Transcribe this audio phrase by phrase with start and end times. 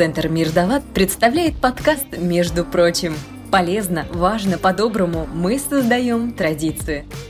[0.00, 3.14] Центр Мирдалат представляет подкаст «Между прочим».
[3.50, 7.04] Полезно, важно, по-доброму мы создаем традицию–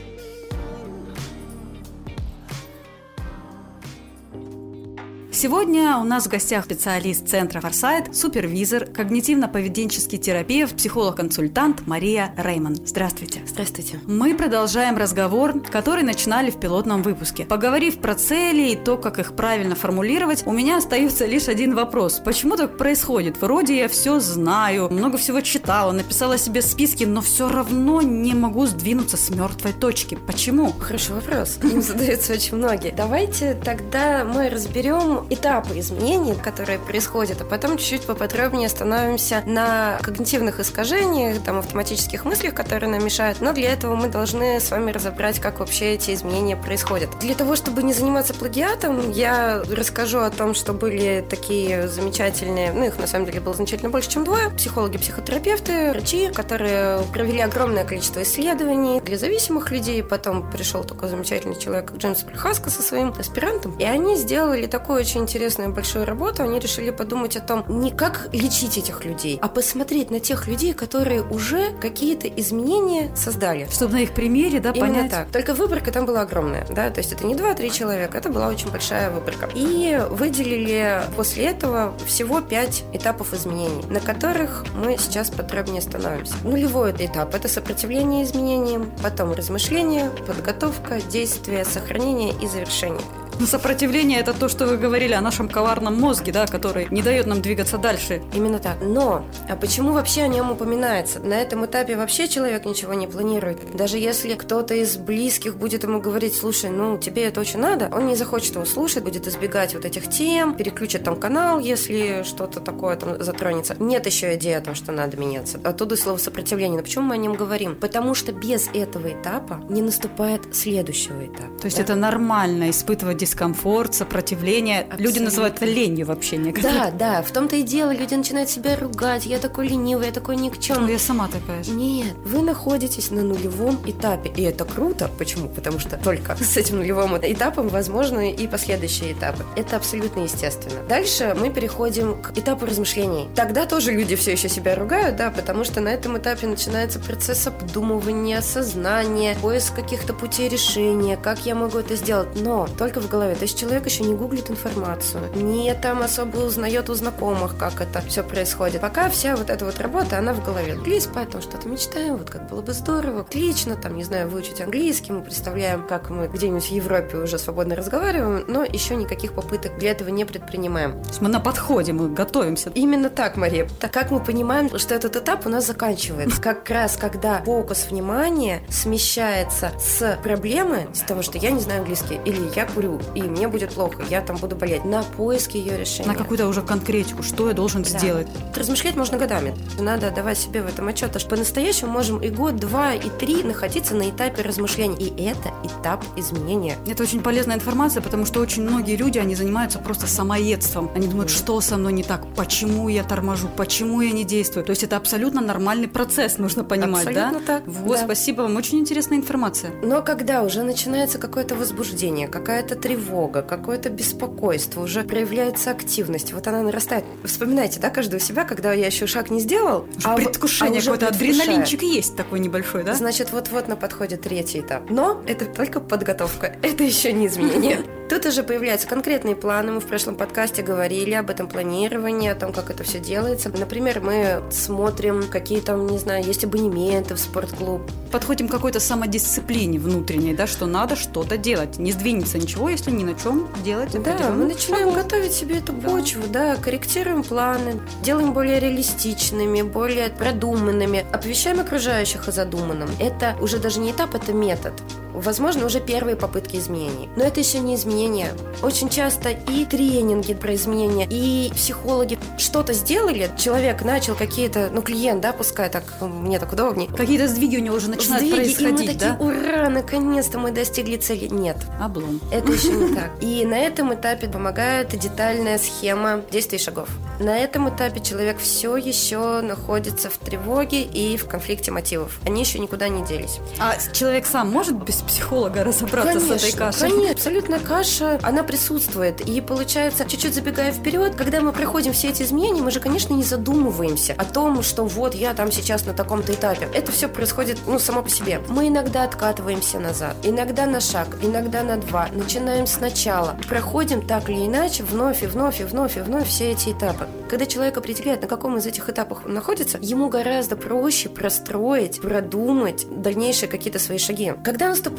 [5.41, 12.75] Сегодня у нас в гостях специалист Центра Форсайт, супервизор, когнитивно-поведенческий терапевт, психолог-консультант Мария Реймон.
[12.85, 13.41] Здравствуйте.
[13.47, 13.99] Здравствуйте.
[14.05, 17.45] Мы продолжаем разговор, который начинали в пилотном выпуске.
[17.45, 22.21] Поговорив про цели и то, как их правильно формулировать, у меня остается лишь один вопрос.
[22.23, 23.41] Почему так происходит?
[23.41, 28.67] Вроде я все знаю, много всего читала, написала себе списки, но все равно не могу
[28.67, 30.19] сдвинуться с мертвой точки.
[30.27, 30.71] Почему?
[30.73, 31.57] Хороший вопрос.
[31.63, 32.93] Им задаются очень многие.
[32.95, 40.59] Давайте тогда мы разберем этапы изменений, которые происходят, а потом чуть-чуть поподробнее остановимся на когнитивных
[40.59, 43.41] искажениях, там, автоматических мыслях, которые нам мешают.
[43.41, 47.09] Но для этого мы должны с вами разобрать, как вообще эти изменения происходят.
[47.19, 52.85] Для того, чтобы не заниматься плагиатом, я расскажу о том, что были такие замечательные, ну,
[52.85, 57.85] их на самом деле было значительно больше, чем двое, психологи, психотерапевты, врачи, которые провели огромное
[57.85, 60.03] количество исследований для зависимых людей.
[60.03, 65.01] Потом пришел такой замечательный человек, как Джеймс Прихаска со своим аспирантом, и они сделали такой
[65.01, 69.47] очень интересную большую работу, они решили подумать о том, не как лечить этих людей, а
[69.47, 73.67] посмотреть на тех людей, которые уже какие-то изменения создали.
[73.71, 75.11] Чтобы на их примере, да, Именно понять.
[75.11, 75.31] так.
[75.31, 78.69] Только выборка там была огромная, да, то есть это не 2-3 человека, это была очень
[78.69, 79.49] большая выборка.
[79.55, 86.33] И выделили после этого всего 5 этапов изменений, на которых мы сейчас подробнее остановимся.
[86.43, 93.01] Нулевой этап– это сопротивление изменениям, потом размышление, подготовка, действие, сохранение и завершение.
[93.41, 97.25] Но сопротивление это то, что вы говорили о нашем коварном мозге, да, который не дает
[97.25, 98.21] нам двигаться дальше.
[98.35, 98.77] Именно так.
[98.81, 101.19] Но, а почему вообще о нем упоминается?
[101.19, 103.75] На этом этапе вообще человек ничего не планирует.
[103.75, 108.05] Даже если кто-то из близких будет ему говорить, слушай, ну, тебе это очень надо, он
[108.05, 112.95] не захочет его слушать, будет избегать вот этих тем, переключит там канал, если что-то такое
[112.95, 113.75] там затронется.
[113.79, 115.59] Нет еще идеи о том, что надо меняться.
[115.63, 116.77] Оттуда слово сопротивление.
[116.77, 117.75] Но почему мы о нем говорим?
[117.75, 121.57] Потому что без этого этапа не наступает следующего этапа.
[121.59, 121.83] То есть да?
[121.83, 124.81] это нормально испытывать дискомфорт, сопротивление.
[124.81, 125.03] Абсолютно.
[125.03, 126.73] Люди называют это ленью вообще некоторые.
[126.73, 127.91] Да, да, в том-то и дело.
[127.91, 129.25] Люди начинают себя ругать.
[129.25, 130.93] Я такой ленивый, я такой никчемный.
[130.93, 131.71] Я сама такая же.
[131.71, 134.31] Нет, вы находитесь на нулевом этапе.
[134.35, 135.09] И это круто.
[135.17, 135.47] Почему?
[135.47, 139.45] Потому что только с этим нулевым этапом возможны и последующие этапы.
[139.55, 140.81] Это абсолютно естественно.
[140.89, 143.29] Дальше мы переходим к этапу размышлений.
[143.35, 147.47] Тогда тоже люди все еще себя ругают, да, потому что на этом этапе начинается процесс
[147.47, 152.29] обдумывания, осознания, поиск каких-то путей решения, как я могу это сделать.
[152.35, 153.35] Но только в голове голове.
[153.35, 158.01] То есть человек еще не гуглит информацию, не там особо узнает у знакомых, как это
[158.01, 158.81] все происходит.
[158.81, 160.79] Пока вся вот эта вот работа, она в голове.
[161.01, 163.21] Спать, там что-то мечтаем, вот как было бы здорово.
[163.21, 167.75] Отлично, там, не знаю, выучить английский, мы представляем, как мы где-нибудь в Европе уже свободно
[167.75, 171.01] разговариваем, но еще никаких попыток для этого не предпринимаем.
[171.01, 172.71] То есть мы на подходе, мы готовимся.
[172.75, 173.67] Именно так, Мария.
[173.79, 176.39] Так как мы понимаем, что этот этап у нас заканчивается?
[176.51, 182.19] Как раз, когда фокус внимания смещается с проблемы, с того, что я не знаю английский,
[182.25, 186.07] или я курю, и мне будет плохо, я там буду болеть, на поиск ее решения.
[186.07, 187.89] На какую-то уже конкретику, что я должен да.
[187.89, 188.27] сделать.
[188.55, 189.55] Размышлять можно годами.
[189.79, 193.95] Надо давать себе в этом отчет, что по-настоящему можем и год, два, и три находиться
[193.95, 195.07] на этапе размышлений.
[195.07, 196.77] И это этап изменения.
[196.87, 200.89] Это очень полезная информация, потому что очень многие люди, они занимаются просто самоедством.
[200.95, 204.65] Они думают, что со мной не так, почему я торможу, почему я не действую.
[204.65, 207.45] То есть это абсолютно нормальный процесс, нужно понимать, абсолютно да?
[207.45, 207.63] так.
[207.67, 208.03] Вот, да.
[208.05, 209.71] спасибо вам, очень интересная информация.
[209.83, 216.47] Но когда уже начинается какое-то возбуждение, какая-то тревога, тревога, какое-то беспокойство, уже проявляется активность, вот
[216.47, 217.05] она нарастает.
[217.23, 221.07] Вспоминайте, да, каждого себя, когда я еще шаг не сделал, уже а предвкушение, а какой-то
[221.07, 222.93] адреналинчик есть такой небольшой, да?
[222.93, 224.89] Значит, вот-вот на подходе третий этап.
[224.89, 227.79] Но это только подготовка, это еще не изменение.
[228.11, 229.71] Тут уже появляются конкретные планы.
[229.71, 233.47] Мы в прошлом подкасте говорили об этом планировании, о том, как это все делается.
[233.47, 237.89] Например, мы смотрим, какие там, не знаю, есть абонементы в спортклуб.
[238.11, 241.79] Подходим к какой-то самодисциплине внутренней, да, что надо что-то делать.
[241.79, 243.91] Не сдвинется ничего, если ни на чем делать.
[244.01, 245.03] Да, мы начинаем шагов.
[245.03, 246.55] готовить себе эту почву, да.
[246.55, 252.89] да, корректируем планы, делаем более реалистичными, более продуманными, оповещаем окружающих о задуманном.
[252.99, 254.73] Это уже даже не этап, это метод.
[255.21, 257.09] Возможно, уже первые попытки изменений.
[257.15, 258.33] Но это еще не изменения.
[258.61, 265.21] Очень часто и тренинги про изменения, и психологи что-то сделали, человек начал какие-то, ну, клиент,
[265.21, 266.89] да, пускай так, мне так удобнее.
[266.89, 269.23] Какие-то сдвиги у него уже начинают сдвиги, происходить, и мы такие, да?
[269.23, 271.27] ура, наконец-то мы достигли цели.
[271.27, 271.57] Нет.
[271.79, 272.19] Облом.
[272.31, 273.11] Это еще не так.
[273.21, 276.89] И на этом этапе помогает детальная схема действий и шагов.
[277.19, 282.19] На этом этапе человек все еще находится в тревоге и в конфликте мотивов.
[282.25, 283.39] Они еще никуда не делись.
[283.59, 286.81] А человек сам может без психолога разобраться конечно, с этой кашей.
[286.89, 289.19] Конечно, абсолютно каша, она присутствует.
[289.21, 293.23] И получается, чуть-чуть забегая вперед, когда мы проходим все эти изменения, мы же, конечно, не
[293.23, 296.69] задумываемся о том, что вот я там сейчас на таком-то этапе.
[296.73, 298.41] Это все происходит, ну, само по себе.
[298.47, 303.37] Мы иногда откатываемся назад, иногда на шаг, иногда на два, начинаем сначала.
[303.49, 307.07] Проходим так или иначе вновь и вновь и вновь и вновь все эти этапы.
[307.29, 312.85] Когда человек определяет, на каком из этих этапах он находится, ему гораздо проще простроить, продумать
[312.89, 314.33] дальнейшие какие-то свои шаги.
[314.43, 314.90] Когда наступает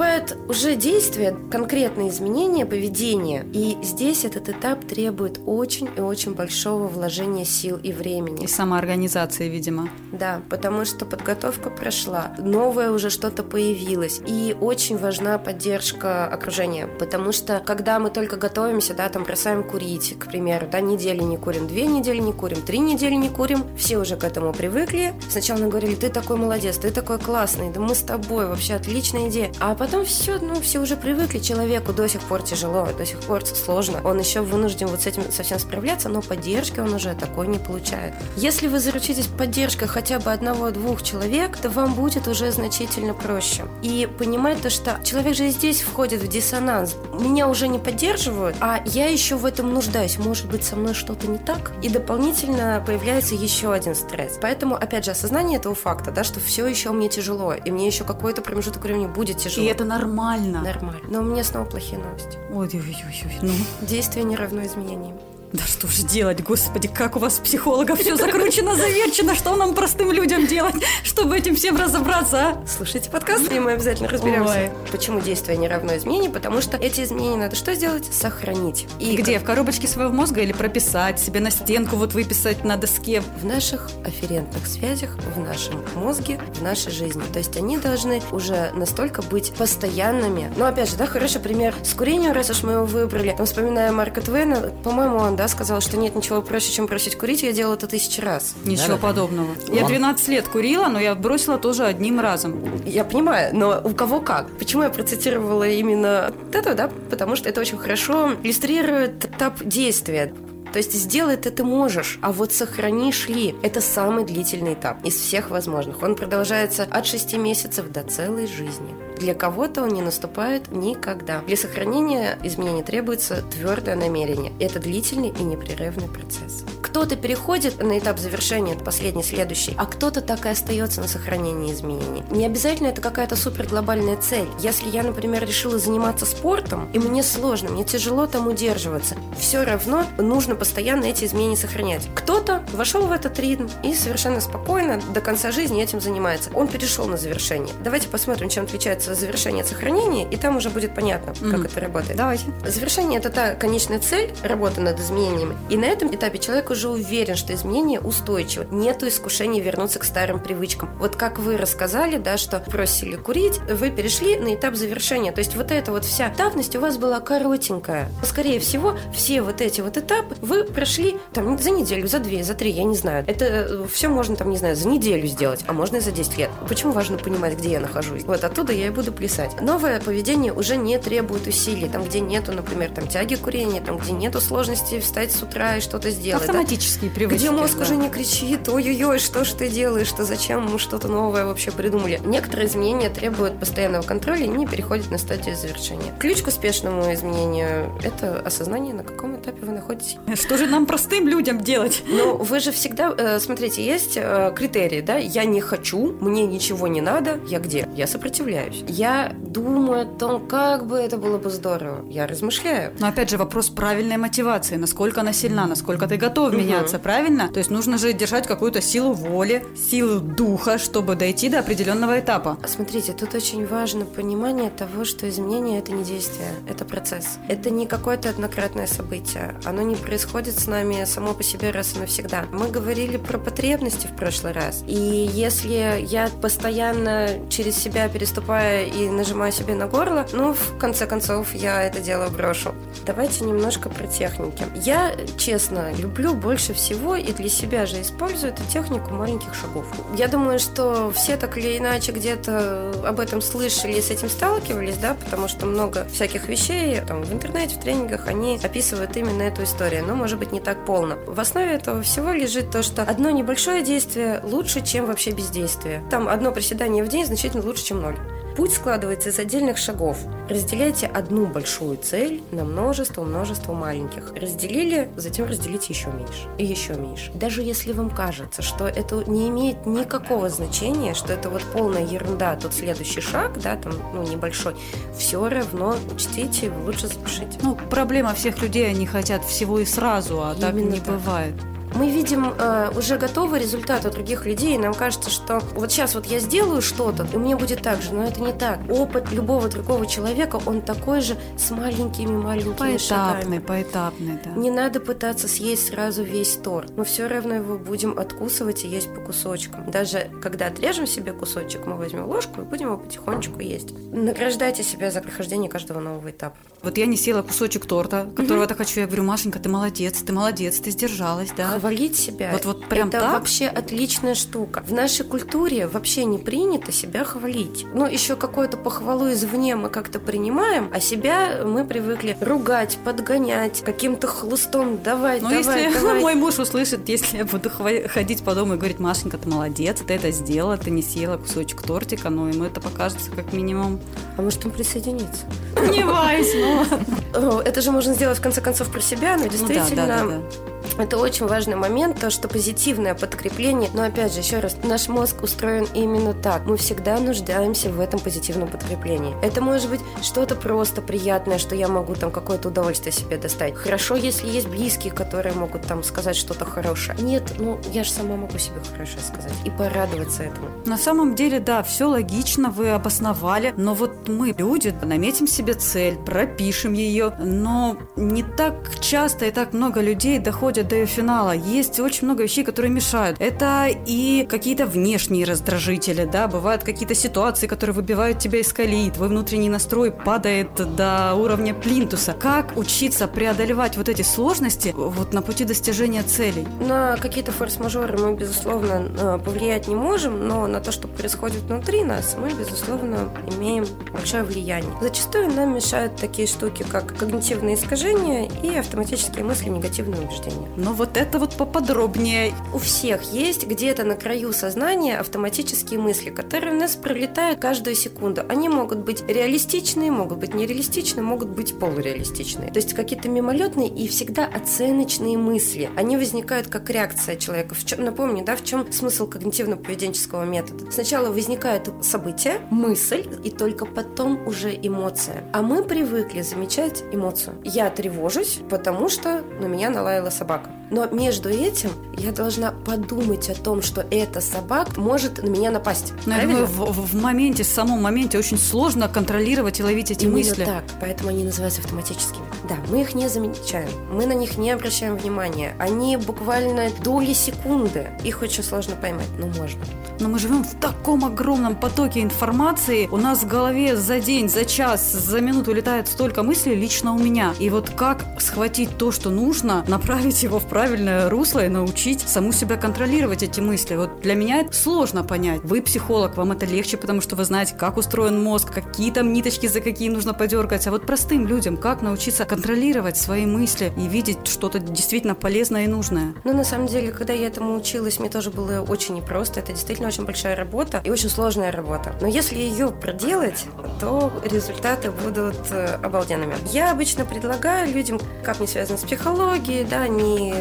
[0.49, 7.45] уже действие, конкретные изменения поведения, и здесь этот этап требует очень и очень большого вложения
[7.45, 8.45] сил и времени.
[8.45, 9.89] И самоорганизации, видимо.
[10.13, 17.33] Да, потому что подготовка прошла, новое уже что-то появилось, и очень важна поддержка окружения, потому
[17.33, 21.67] что когда мы только готовимся, да, там бросаем курить, к примеру, да, недели не курим,
[21.67, 25.15] две недели не курим, три недели не курим, все уже к этому привыкли.
[25.31, 29.29] Сначала нам говорили, ты такой молодец, ты такой классный, да мы с тобой, вообще отличная
[29.29, 29.53] идея.
[29.61, 33.45] А потом все, ну, все уже привыкли, человеку до сих пор тяжело, до сих пор
[33.45, 34.01] сложно.
[34.05, 38.15] Он еще вынужден вот с этим совсем справляться, но поддержки он уже такой не получает.
[38.37, 43.65] Если вы заручитесь поддержкой хотя бы одного-двух человек, то вам будет уже значительно проще.
[43.83, 46.95] И понимать то, что человек же здесь входит в диссонанс.
[47.13, 50.17] Меня уже не поддерживают, а я еще в этом нуждаюсь.
[50.17, 51.73] Может быть, со мной что-то не так?
[51.83, 54.39] И дополнительно появляется еще один стресс.
[54.41, 58.05] Поэтому, опять же, осознание этого факта, да, что все еще мне тяжело, и мне еще
[58.05, 59.67] какой-то промежуток времени будет тяжело.
[59.67, 60.63] И это нормально.
[60.63, 61.03] Нормально.
[61.09, 62.39] Но у меня снова плохие новости.
[62.53, 63.53] Ой, ой, ой, ой, ну.
[63.87, 65.19] Действие не равно изменениям.
[65.53, 70.11] Да что же делать, господи, как у вас психологов все закручено, заверчено, что нам простым
[70.11, 72.65] людям делать, чтобы этим всем разобраться, а?
[72.67, 74.51] Слушайте подкаст, и мы обязательно разберемся.
[74.51, 74.71] Ой.
[74.91, 76.33] Почему действие не равно изменению?
[76.33, 78.07] Потому что эти изменения надо что сделать?
[78.15, 78.87] Сохранить.
[78.99, 79.39] И, и где?
[79.39, 83.23] В коробочке своего мозга или прописать себе на стенку, вот выписать на доске?
[83.37, 87.23] В наших афферентных связях, в нашем мозге, в нашей жизни.
[87.31, 90.51] То есть они должны уже настолько быть постоянными.
[90.57, 93.35] Но опять же, да, хороший пример с курением, раз уж мы его выбрали.
[93.37, 97.43] Там, вспоминая Марка Твена, по-моему, он, да, сказал, что нет ничего проще, чем бросить курить.
[97.43, 98.55] Я делала это тысячи раз.
[98.65, 99.51] Ничего да, подобного.
[99.69, 99.75] Он...
[99.75, 102.83] Я 12 лет курила, но я бросила тоже одним разом.
[102.85, 104.51] Я понимаю, но у кого как?
[104.59, 106.91] Почему я процитировала именно это, да?
[107.11, 110.33] Потому что это очень хорошо иллюстрирует этап действия.
[110.73, 115.15] То есть сделать это ты можешь, а вот сохранишь ли– это самый длительный этап из
[115.15, 116.03] всех возможных.
[116.03, 118.95] Он продолжается от 6 месяцев до целой жизни.
[119.23, 121.43] Для кого-то он не наступает никогда.
[121.47, 124.53] Для сохранения изменений требуется твердое намерение.
[124.59, 126.65] Это длительный и непрерывный процесс.
[126.83, 131.73] Кто-то переходит на этап завершения, это последний, следующий, а кто-то так и остается на сохранении
[131.73, 132.25] изменений.
[132.31, 134.49] Не обязательно это какая-то супер глобальная цель.
[134.59, 140.05] Если я, например, решила заниматься спортом, и мне сложно, мне тяжело там удерживаться, все равно
[140.19, 142.09] нужно постоянно эти изменения сохранять.
[142.15, 146.51] Кто-то вошел в этот ритм и совершенно спокойно до конца жизни этим занимается.
[146.55, 147.73] Он перешел на завершение.
[147.85, 151.51] Давайте посмотрим, чем отличается завершение от сохранения, и там уже будет понятно, mm-hmm.
[151.51, 152.17] как это работает.
[152.17, 152.45] Давайте.
[152.67, 155.57] Завершение– это та конечная цель работы над изменениями.
[155.71, 158.67] И на этом этапе человек уже уверен, что изменения устойчивы.
[158.71, 160.91] Нету искушений вернуться к старым привычкам.
[160.99, 165.33] Вот как вы рассказали, да, что просили курить, вы перешли на этап завершения.
[165.33, 168.09] То есть вот эта вот вся давность у вас была коротенькая.
[168.23, 172.55] Скорее всего, все вот эти вот этапы вы прошли там за неделю, за две, за
[172.55, 173.25] три, я не знаю.
[173.27, 176.39] Это э, все можно там, не знаю, за неделю сделать, а можно и за 10
[176.39, 176.51] лет.
[176.69, 178.23] Почему важно понимать, где я нахожусь?
[178.25, 179.61] Вот оттуда я и буду плясать.
[179.61, 181.89] Новое поведение уже не требует усилий.
[181.89, 185.81] Там, где нету, например, там тяги курения, там, где нету сложности встать с утра и
[185.81, 186.45] что-то сделать.
[186.45, 187.17] Автоматические да?
[187.17, 187.39] привычки.
[187.39, 187.83] Где мозг да.
[187.83, 192.21] уже не кричит, ой-ой-ой, что ж ты делаешь, что зачем мы что-то новое вообще придумали.
[192.25, 196.15] Некоторые изменения требуют постоянного контроля и не переходят на стадию завершения.
[196.21, 200.17] Ключ к успешному изменению– это осознание, на каком этапе вы находитесь.
[200.35, 202.03] Что же нам простым людям делать?
[202.07, 205.17] Ну, вы же всегда, э, смотрите, есть э, критерии, да?
[205.17, 207.89] Я не хочу, мне ничего не надо, я где?
[207.95, 212.05] Я сопротивляюсь я думаю о том, как бы это было бы здорово.
[212.09, 212.93] Я размышляю.
[213.01, 214.77] Но опять же вопрос правильной мотивации.
[214.77, 217.49] Насколько она сильна, насколько ты готов меняться, правильно?
[217.49, 222.59] То есть нужно же держать какую-то силу воли, силу духа, чтобы дойти до определенного этапа.
[222.67, 227.39] Смотрите, тут очень важно понимание того, что изменение– это не действие, это процесс.
[227.49, 229.32] Это не какое-то однократное событие.
[229.65, 232.47] Оно не происходит с нами само по себе раз и навсегда.
[232.53, 234.83] Мы говорили про потребности в прошлый раз.
[234.87, 241.07] И если я постоянно через себя переступаю и нажимаю себе на горло, ну, в конце
[241.07, 242.75] концов, я это дело брошу.
[243.05, 244.65] Давайте немножко про техники.
[244.75, 249.87] Я, честно, люблю больше всего и для себя же использую эту технику маленьких шагов.
[250.17, 254.97] Я думаю, что все так или иначе где-то об этом слышали и с этим сталкивались,
[254.97, 259.65] да, потому что много всяких вещей там в интернете, в тренингах, они описывают именно эту
[259.65, 261.17] историю, но, может быть, не так полно.
[261.27, 266.03] В основе этого всего лежит то, что одно небольшое действие лучше, чем вообще бездействие.
[266.11, 268.19] Там одно приседание в день значительно лучше, чем ноль.
[268.57, 270.19] Путь складывается из отдельных шагов.
[270.49, 274.33] Разделяйте одну большую цель на множество, множество маленьких.
[274.35, 277.33] Разделили, затем разделите еще меньше и еще меньше.
[277.35, 282.57] Даже если вам кажется, что это не имеет никакого значения, что это вот полная ерунда,
[282.57, 284.77] тут следующий шаг, да, там, ну, небольшой,
[285.17, 287.59] все равно учтите, лучше запишите.
[287.63, 291.15] Ну, проблема всех людей, они хотят всего и сразу, а так Именно не так.
[291.15, 291.55] бывает.
[291.95, 296.15] Мы видим э, уже готовый результат у других людей, и нам кажется, что вот сейчас
[296.15, 298.81] вот я сделаю что-то, и мне будет так же, но это не так.
[298.91, 303.59] Опыт любого другого человека, он такой же с маленькими-маленькими Поэтапный, шагами.
[303.59, 304.51] поэтапный, да.
[304.53, 306.97] Не надо пытаться съесть сразу весь торт.
[306.97, 309.91] Мы все равно его будем откусывать и есть по кусочкам.
[309.91, 313.93] Даже когда отрежем себе кусочек, мы возьмем ложку и будем его потихонечку есть.
[314.13, 316.57] Награждайте себя за прохождение каждого нового этапа.
[316.83, 319.01] Вот я не съела кусочек торта, которого так хочу.
[319.01, 321.79] Я говорю, Машенька, ты молодец, ты молодец, ты сдержалась, да.
[321.83, 322.51] Хвалить себя.
[322.53, 323.33] Вот- вот прям это так?
[323.33, 324.85] вообще отличная штука.
[324.87, 327.85] В нашей культуре вообще не принято себя хвалить.
[327.93, 334.29] Ну, еще какую-то похвалу извне мы как-то принимаем, а себя мы привыкли ругать, подгонять, каким-то
[334.29, 336.21] хлыстом давай, Ну, давай, если давай.
[336.23, 337.69] мой муж услышит, если я буду
[338.09, 341.83] ходить по дому и говорить, Машенька, ты молодец, ты это сделала, ты не съела кусочек
[341.83, 343.99] тортика, ну, ему это покажется как минимум.
[344.37, 345.47] А может, он присоединится?
[345.91, 347.59] Не вайс, ну.
[347.59, 350.07] О, Это же можно сделать, в конце концов, про себя, но Ну действительно...
[350.07, 350.72] да, да, да.
[350.99, 355.43] Это очень важный момент, то, что позитивное подкрепление, но опять же, еще раз, наш мозг
[355.43, 356.67] устроен именно так.
[356.67, 359.35] Мы всегда нуждаемся в этом позитивном подкреплении.
[359.43, 363.75] Это может быть что-то просто приятное, что я могу там какое-то удовольствие себе достать.
[363.75, 367.17] Хорошо, если есть близкие, которые могут там сказать что-то хорошее.
[367.21, 370.69] Нет, ну я же сама могу себе хорошее сказать и порадоваться этому.
[370.87, 376.17] На самом деле, да, все логично, вы обосновали, но вот мы, люди, наметим себе цель,
[376.17, 381.53] пропишем ее, но не так часто и так много людей доходят до ее финала.
[381.53, 383.41] Есть очень много вещей, которые мешают.
[383.41, 389.29] Это и какие-то внешние раздражители, да, бывают какие-то ситуации, которые выбивают тебя из колеи, твой
[389.29, 392.33] внутренний настрой падает до уровня плинтуса.
[392.33, 396.67] Как учиться преодолевать вот эти сложности вот на пути достижения целей?
[396.81, 402.05] На какие-то форс-мажоры мы, безусловно, э, повлиять не можем, но на то, что происходит внутри
[402.05, 404.93] нас, мы, безусловно, имеем большое влияние.
[405.01, 410.69] Зачастую нам мешают такие штуки, как когнитивные искажения и автоматические мысли, негативные убеждения.
[410.77, 412.55] Ну вот это вот поподробнее.
[412.73, 418.43] У всех есть где-то на краю сознания автоматические мысли, которые у нас пролетают каждую секунду.
[418.49, 422.71] Они могут быть реалистичные, могут быть нереалистичные, могут быть полуреалистичные.
[422.71, 425.91] То есть какие-то мимолетные и всегда оценочные мысли.
[425.95, 427.75] Они возникают как реакция человека.
[427.75, 430.91] В чем, напомню, да, в чем смысл когнитивно-поведенческого метода?
[430.91, 435.45] Сначала возникает событие, мысль, и только потом уже эмоция.
[435.53, 437.61] А мы привыкли замечать эмоцию.
[437.63, 440.62] Я тревожусь, потому что на меня налаяла собака.
[440.63, 440.82] Пока.
[440.93, 446.13] Но между этим я должна подумать о том, что эта собака может на меня напасть.
[446.27, 450.25] Но я думаю, в, в моменте, в самом моменте очень сложно контролировать и ловить эти
[450.25, 450.65] Именно мысли.
[450.67, 452.45] так, поэтому они называются автоматическими.
[452.69, 455.75] Да, мы их не замечаем, мы на них не обращаем внимания.
[455.79, 458.09] Они буквально доли секунды.
[458.23, 459.81] Их очень сложно поймать, но можно.
[460.21, 463.09] Но мы живем в таком огромном потоке информации.
[463.11, 467.19] У нас в голове за день, за час, за минуту летает столько мыслей лично у
[467.19, 467.55] меня.
[467.59, 472.51] И вот как схватить то, что нужно, направить его в правильное русло и научить саму
[472.51, 473.95] себя контролировать эти мысли.
[473.95, 475.61] Вот для меня это сложно понять.
[475.63, 479.69] Вы психолог, вам это легче, потому что вы знаете, как устроен мозг, какие там ниточки,
[479.69, 480.89] за какие нужно подергать.
[480.89, 485.87] А вот простым людям, как научиться контролировать свои мысли и видеть что-то действительно полезное и
[485.87, 486.35] нужное.
[486.43, 489.61] Но на самом деле, когда я этому училась, мне тоже было очень непросто.
[489.61, 492.17] Это действительно очень большая работа и очень сложная работа.
[492.21, 493.67] Но если ее проделать,
[494.01, 496.57] то результаты будут э, обалденными.
[496.73, 500.53] Я обычно предлагаю людям, как не связано с психологией, да, не,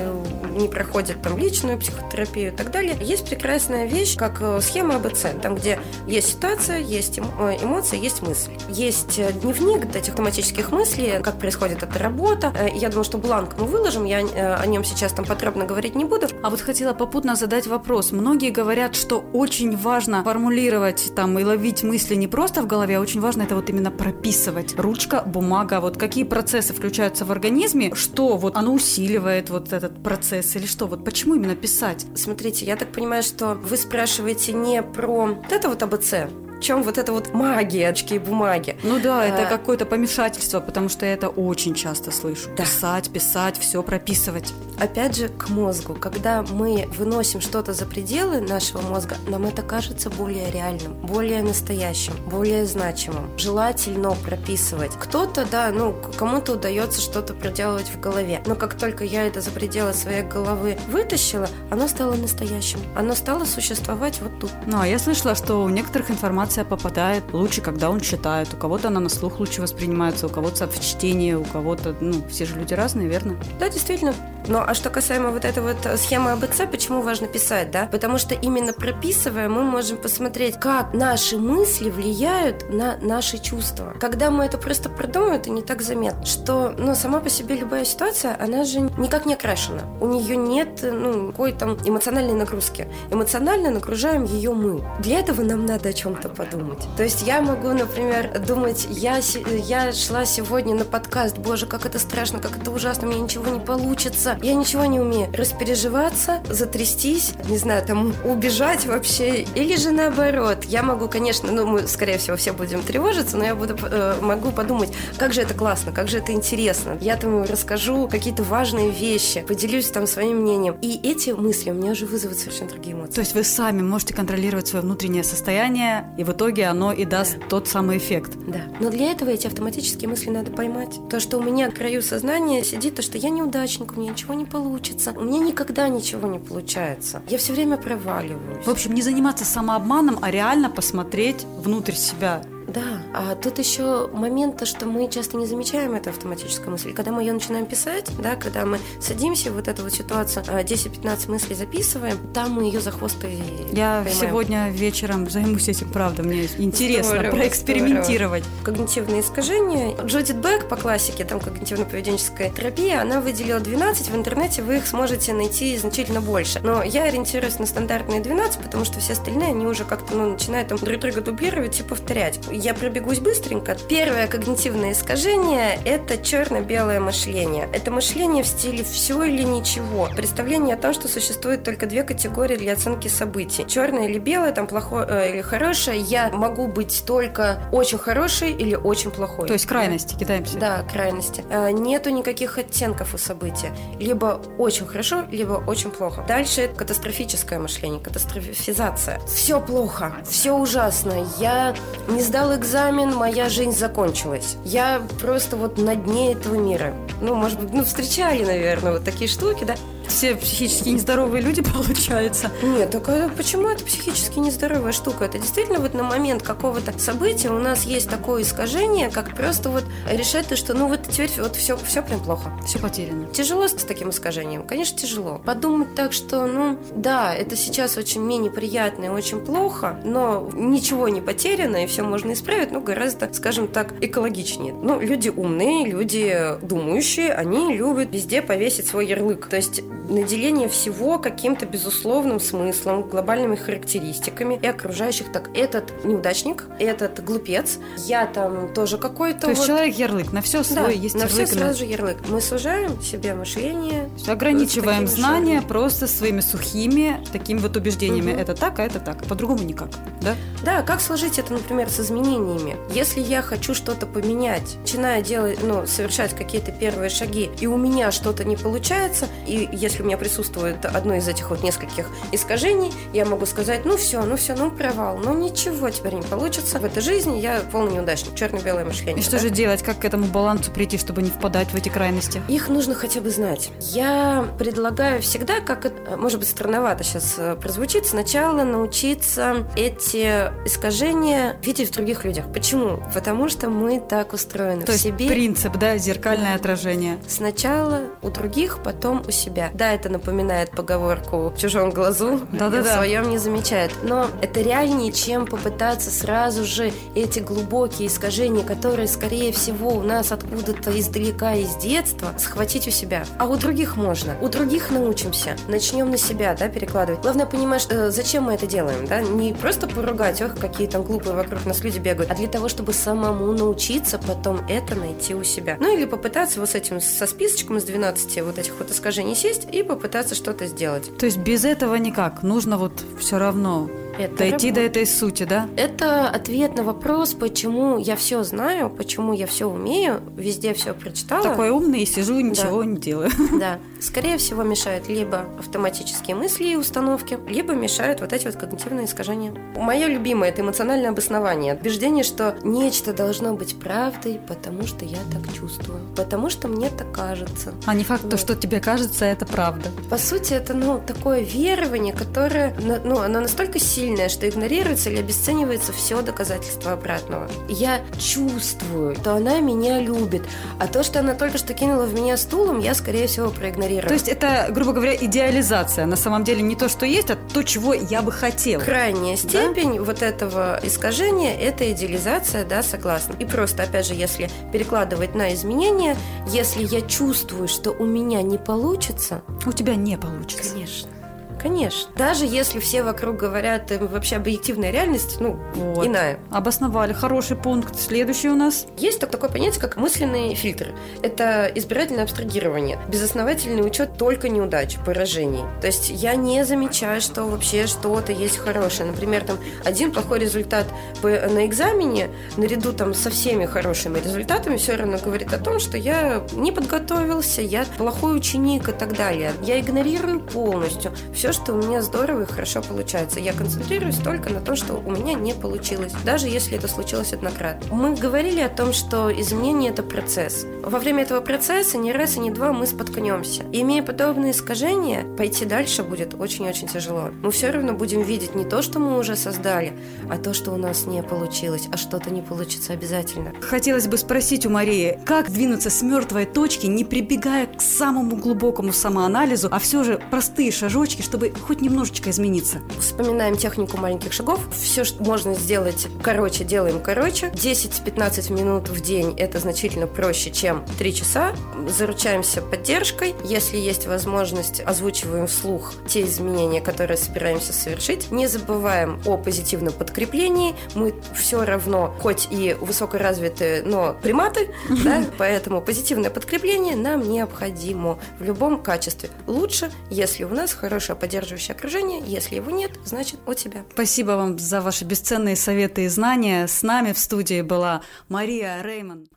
[0.52, 2.96] не проходят там личную психотерапию и так далее.
[3.02, 7.22] Есть прекрасная вещь, как э, схема АБЦ, там, где есть ситуация, есть э,
[7.62, 8.52] эмоции, есть мысль.
[8.70, 12.54] Есть э, дневник этих автоматических мыслей, как происходит эта работа.
[12.74, 14.20] Я думаю, что бланк мы выложим, я
[14.58, 16.28] о нем сейчас там подробно говорить не буду.
[16.44, 18.12] А вот хотела попутно задать вопрос.
[18.12, 23.00] Многие говорят, что очень важно формулировать там и ловить мысли не просто в голове, а
[23.00, 24.76] очень важно это вот именно прописывать.
[24.78, 30.56] Ручка, бумага, вот какие процессы включаются в организме, что вот оно усиливает вот этот процесс
[30.56, 30.88] или что?
[30.88, 32.06] Вот почему именно писать?
[32.16, 36.14] Смотрите, я так понимаю, что вы спрашиваете не про вот это вот АБЦ,
[36.62, 38.78] чем вот это вот магия очки и бумаги.
[38.84, 39.50] Ну да, это А.
[39.50, 42.50] какое-то помешательство, потому что я это очень часто слышу.
[42.56, 42.64] Да.
[42.64, 44.54] Писать, писать, все прописывать.
[44.80, 45.96] Опять же, к мозгу.
[45.96, 52.14] Когда мы выносим что-то за пределы нашего мозга, нам это кажется более реальным, более настоящим,
[52.28, 53.30] более значимым.
[53.38, 54.92] Желательно прописывать.
[55.00, 58.42] Кто-то, да, ну, кому-то удается что-то проделывать в голове.
[58.46, 62.80] Но как только я это за пределы своей головы вытащила, оно стало настоящим.
[62.96, 64.52] Оно стало существовать вот тут.
[64.68, 68.54] Ну, а я слышала, что у некоторых информации информация попадает лучше, когда он читает.
[68.54, 72.46] У кого-то она на слух лучше воспринимается, у кого-то в чтении, у кого-то, ну, все
[72.46, 73.36] же люди разные, верно?
[73.60, 74.14] Да, действительно.
[74.48, 77.88] Ну, а что касаемо вот этой вот схемы АБЦ, почему важно писать, да?
[77.92, 83.96] Потому что именно прописывая, мы можем посмотреть, как наши мысли влияют на наши чувства.
[84.00, 86.26] Когда мы это просто продумываем, это не так заметно.
[86.26, 89.84] Что, ну, сама по себе любая ситуация, она же никак не окрашена.
[90.00, 92.88] У нее нет, ну, какой-то эмоциональной нагрузки.
[93.10, 94.84] Эмоционально нагружаем ее мы.
[95.00, 96.86] Для этого нам надо о чем-то подумать.
[96.98, 102.00] То есть я могу, например, думать, я, я шла сегодня на подкаст, боже, как это
[102.00, 105.30] страшно, как это ужасно, у меня ничего не получится, я ничего не умею.
[105.34, 110.66] Распереживаться, затрястись, не знаю, там, убежать вообще, или же наоборот.
[110.66, 114.52] Я могу, конечно, ну, мы, скорее всего, все будем тревожиться, но я буду, э, могу
[114.52, 116.98] подумать, как же это классно, как же это интересно.
[117.02, 120.78] Я там расскажу какие-то важные вещи, поделюсь там своим мнением.
[120.82, 123.14] И эти мысли у меня уже вызовут совершенно другие эмоции.
[123.14, 127.38] То есть вы сами можете контролировать свое внутреннее состояние, и в итоге оно и даст
[127.40, 127.46] да.
[127.48, 128.32] тот самый эффект.
[128.48, 128.62] Да.
[128.80, 131.00] Но для этого эти автоматические мысли надо поймать.
[131.10, 134.36] То, что у меня к краю сознания сидит, то, что я неудачник, у меня ничего
[134.36, 135.14] не получится.
[135.16, 137.24] У меня никогда ничего не получается.
[137.28, 138.66] Я все время проваливаюсь.
[138.66, 144.58] В общем, не заниматься самообманом, а реально посмотреть внутрь себя да, а тут еще момент,
[144.58, 146.94] то, что мы часто не замечаем эту автоматическую мысль.
[146.94, 151.32] когда мы ее начинаем писать, да, когда мы садимся, вот эту вот ситуацию, 10-15 а,
[151.32, 153.42] мыслей записываем, там мы ее за хвост и
[153.76, 154.08] Я поймаем.
[154.08, 158.44] сегодня вечером займусь этим, правда, мне интересно здорово, проэкспериментировать.
[158.44, 158.64] Здорово.
[158.64, 159.96] Когнитивные искажения.
[160.06, 165.34] Джудит Бек по классике, там когнитивно-поведенческая терапия, она выделила 12, в интернете вы их сможете
[165.34, 166.60] найти значительно больше.
[166.64, 170.70] Но я ориентируюсь на стандартные 12, потому что все остальные, они уже как-то ну, начинают
[170.70, 173.76] там друг друга дублировать и повторять я пробегусь быстренько.
[173.90, 177.68] Первое когнитивное искажение– это черно-белое мышление.
[177.74, 180.10] Это мышление в стиле «все или ничего».
[180.16, 183.66] Представление о том, что существует только две категории для оценки событий.
[183.68, 186.00] Черное или белое, там плохое э, или хорошее.
[186.00, 189.48] Я могу быть только очень хороший или очень плохой.
[189.48, 190.58] То есть крайности, кидаемся.
[190.60, 191.44] Да, крайности.
[191.50, 193.72] Э, нету никаких оттенков у события.
[194.00, 196.24] Либо очень хорошо, либо очень плохо.
[196.28, 199.20] Дальше катастрофическое мышление, катастрофизация.
[199.26, 201.26] Все плохо, все ужасно.
[201.40, 201.74] Я
[202.08, 204.58] не сдал экзамен, моя жизнь закончилась.
[204.66, 206.96] Я просто вот на дне этого мира.
[207.22, 209.76] Ну, может быть, ну, встречали, наверное, вот такие штуки, да
[210.08, 212.52] все психически нездоровые люди, получается.
[212.62, 215.26] Нет, так а почему это психически нездоровая штука?
[215.26, 219.84] Это действительно вот на момент какого-то события у нас есть такое искажение, как просто вот
[220.10, 222.52] решать то, что ну вот теперь вот все, все прям плохо.
[222.66, 223.28] Все потеряно.
[223.28, 224.64] Тяжело с таким искажением?
[224.64, 225.42] Конечно, тяжело.
[225.46, 231.08] Подумать так, что, ну, да, это сейчас очень мне неприятно и очень плохо, но ничего
[231.10, 234.74] не потеряно, и все можно исправить, ну, гораздо, скажем так, экологичнее.
[234.74, 239.48] Ну, люди умные, люди думающие, они любят везде повесить свой ярлык.
[239.48, 245.32] То есть наделение всего каким-то безусловным смыслом, глобальными характеристиками и окружающих.
[245.32, 249.42] Так, этот неудачник, этот глупец, я там тоже какой-то.
[249.42, 249.68] То есть вот...
[249.68, 251.48] человек ярлык, на все свой да, есть на ярлык.
[251.48, 252.18] все сразу же ярлык.
[252.28, 254.10] Мы сужаем себе мышление.
[254.28, 255.68] Ограничиваем знания мышлением.
[255.68, 258.32] просто своими сухими такими вот убеждениями.
[258.32, 258.40] Угу.
[258.40, 259.24] Это так, а это так.
[259.26, 259.90] По-другому никак,
[260.22, 260.36] да?
[260.64, 262.76] Да, как сложить это, например, с изменениями?
[262.94, 268.12] Если я хочу что-то поменять, начинаю делать, ну, совершать какие-то первые шаги, и у меня
[268.12, 273.26] что-то не получается, и если у меня присутствует одно из этих вот нескольких искажений, я
[273.26, 276.80] могу сказать, ну все, ну все, ну провал, ну ничего теперь не получится.
[276.80, 279.20] В этой жизни я полный неудачник, черно-белое мышление.
[279.20, 279.40] И что да?
[279.40, 282.42] же делать, как к этому балансу прийти, чтобы не впадать в эти крайности?
[282.48, 283.70] Их нужно хотя бы знать.
[283.80, 291.90] Я предлагаю всегда, как, может быть, странновато сейчас э, прозвучит, сначала научиться эти искажения видеть
[291.90, 292.46] в других людях.
[292.54, 293.04] Почему?
[293.14, 294.82] Потому что мы так устроены.
[294.82, 295.28] То в есть себе.
[295.28, 297.20] принцип, да, зеркальное отражение.
[297.28, 299.70] Сначала у других, потом у себя.
[299.74, 302.84] Да, это напоминает поговорку «в чужом глазу, да -да -да.
[302.84, 303.92] в своем не замечает».
[304.04, 310.32] Но это реальнее, чем попытаться сразу же эти глубокие искажения, которые, скорее всего, у нас
[310.32, 313.24] откуда-то издалека, из детства, схватить у себя.
[313.38, 314.36] А у других можно.
[314.42, 315.56] У других научимся.
[315.68, 317.22] Начнем на себя, да, перекладывать.
[317.22, 319.22] Главное понимать, что, зачем мы это делаем, да?
[319.22, 322.94] Не просто поругать, ох, какие там глупые вокруг нас люди бегают, а для того, чтобы
[322.94, 325.78] самому научиться потом это найти у себя.
[325.80, 329.68] Ну или попытаться вот с этим, со списочком из 12 вот этих вот искажений сесть
[329.72, 331.16] и попытаться что-то сделать.
[331.18, 332.44] То есть без этого никак.
[332.44, 334.74] Нужно вот все равно это дойти работа.
[334.74, 335.70] до этой сути, да?
[335.78, 341.44] Это ответ на вопрос, почему я все знаю, почему я все умею, везде все прочитала.
[341.44, 342.90] Такой умный, сижу, ничего да.
[342.90, 343.30] не делаю.
[343.60, 343.80] Да.
[344.02, 349.54] Скорее всего, мешают либо автоматические мысли и установки, либо мешают вот эти вот когнитивные искажения.
[349.76, 351.76] Мое любимое– это эмоциональное обоснование.
[351.76, 357.12] Убеждение, что нечто должно быть правдой, потому что я так чувствую, потому что мне так
[357.12, 357.74] кажется.
[357.86, 358.32] А не факт, вот.
[358.32, 359.90] то, что тебе кажется, это правда.
[360.10, 365.94] По сути, это ну, такое верование, которое ну, оно настолько сильное, что игнорируется или обесценивается
[365.94, 367.50] все доказательства обратного.
[367.70, 370.44] Я чувствую, что она меня любит,
[370.80, 373.91] а то, что она только что кинула в меня стулом, я, скорее всего, проигнорирую.
[374.00, 376.06] То есть это, грубо говоря, идеализация.
[376.06, 378.82] На самом деле не то, что есть, а то, чего я бы хотел.
[378.82, 380.04] Крайняя степень да?
[380.04, 383.36] вот этого искажения– это идеализация, да, согласна.
[383.40, 386.16] И просто, опять же, если перекладывать на изменения,
[386.48, 389.42] если я чувствую, что у меня не получится…
[389.66, 390.74] У тебя не получится.
[390.74, 391.21] Конечно.
[391.62, 392.12] Конечно.
[392.16, 396.06] Даже если все вокруг говорят, э, вообще объективная реальность, ну, вот.
[396.06, 396.40] иная.
[396.50, 397.14] Обосновали.
[397.14, 398.00] Хороший пункт.
[398.00, 398.88] Следующий у нас.
[398.98, 400.96] Есть такое понятие, как мысленные фильтры.
[401.22, 403.00] Это избирательное абстрагирование.
[403.08, 405.64] Безосновательный учет только неудач, поражений.
[405.82, 409.12] То есть я не замечаю, что вообще что-то есть хорошее.
[409.12, 410.88] Например, там один плохой результат
[411.22, 416.44] на экзамене, наряду там со всеми хорошими результатами, все равно говорит о том, что я
[416.54, 419.54] не подготовился, я плохой ученик и так далее.
[419.62, 423.40] Я игнорирую полностью все, что у меня здорово и хорошо получается.
[423.40, 427.94] Я концентрируюсь только на том, что у меня не получилось, даже если это случилось однократно.
[427.96, 430.66] Мы говорили о том, что изменение– это процесс.
[430.84, 433.64] Во время этого процесса ни раз и ни два мы споткнемся.
[433.72, 437.30] И имея подобные искажения, пойти дальше будет очень-очень тяжело.
[437.42, 439.94] Мы все равно будем видеть не то, что мы уже создали,
[440.30, 443.54] а то, что у нас не получилось, а что-то не получится обязательно.
[443.62, 448.94] Хотелось бы спросить у Марии, как двинуться с мертвой точки, не прибегая к самому глубокому
[448.94, 452.82] самоанализу, а все же простые шажочки, чтобы чтобы хоть немножечко измениться.
[453.00, 454.60] Вспоминаем технику маленьких шагов.
[454.72, 457.48] Все, что можно сделать короче, делаем короче.
[457.48, 461.56] 10-15 минут в день– это значительно проще, чем 3 часа.
[461.88, 463.34] Заручаемся поддержкой.
[463.44, 468.32] Если есть возможность, озвучиваем вслух те изменения, которые собираемся совершить.
[468.32, 470.76] Не забываем о позитивном подкреплении.
[470.94, 474.70] Мы все равно, хоть и высокоразвитые, но приматы,
[475.04, 479.30] да, поэтому позитивное подкрепление нам необходимо в любом качестве.
[479.48, 482.22] Лучше, если у нас хорошее поддержка поддерживающее окружение.
[482.26, 483.86] Если его нет, значит у тебя.
[483.94, 486.68] Спасибо вам за ваши бесценные советы и знания.
[486.68, 489.28] С нами в студии была Мария Реймон.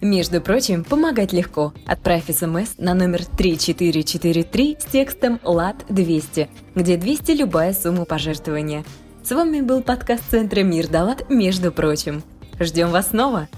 [0.00, 1.72] Между прочим, помогать легко.
[1.86, 8.84] Отправь смс на номер 3443 с текстом «ЛАД200», где 200 любая сумма пожертвования.
[9.22, 12.24] С вами был подкаст Центра Мир Далат «Между прочим».
[12.60, 13.48] Ждем вас снова!